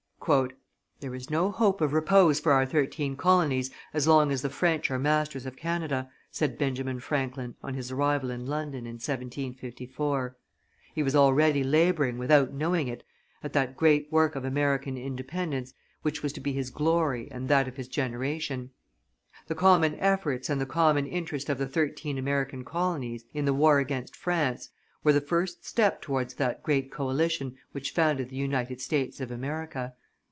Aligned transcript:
"There 0.99 1.15
is 1.15 1.31
no 1.31 1.49
hope 1.49 1.81
of 1.81 1.93
repose 1.93 2.39
for 2.39 2.51
our 2.51 2.67
thirteen 2.67 3.17
colonies, 3.17 3.71
as 3.91 4.07
long 4.07 4.31
as 4.31 4.43
the 4.43 4.51
French 4.51 4.91
are 4.91 4.99
masters 4.99 5.47
of 5.47 5.55
Canada," 5.55 6.11
said 6.29 6.59
Benjamin 6.59 6.99
Franklin, 6.99 7.55
on 7.63 7.73
his 7.73 7.91
arrival 7.91 8.29
in 8.29 8.45
London 8.45 8.85
in 8.85 8.93
1754. 8.93 10.37
He 10.93 11.01
was 11.01 11.15
already 11.15 11.63
laboring, 11.63 12.19
without 12.19 12.53
knowing 12.53 12.87
it, 12.87 13.01
at 13.43 13.53
that 13.53 13.75
great 13.75 14.11
work 14.11 14.35
of 14.35 14.45
American 14.45 14.95
independence 14.95 15.73
which 16.03 16.21
was 16.21 16.31
to 16.33 16.39
be 16.39 16.53
his 16.53 16.69
glory 16.69 17.27
and 17.31 17.49
that 17.49 17.67
of 17.67 17.75
his 17.77 17.87
generation; 17.87 18.69
the 19.47 19.55
common 19.55 19.95
efforts 19.95 20.51
and 20.51 20.61
the 20.61 20.67
common 20.67 21.07
interest 21.07 21.49
of 21.49 21.57
the 21.57 21.67
thirteen 21.67 22.19
American 22.19 22.63
colonies 22.63 23.25
in 23.33 23.45
the 23.45 23.55
war 23.55 23.79
against 23.79 24.15
France 24.15 24.69
were 25.03 25.13
the 25.13 25.19
first 25.19 25.65
step 25.65 25.99
towards 25.99 26.35
that 26.35 26.61
great 26.61 26.91
coalition 26.91 27.57
which 27.71 27.89
founded 27.91 28.29
the 28.29 28.35
United 28.37 28.79
States 28.79 29.19
of 29.19 29.31
America. 29.31 29.95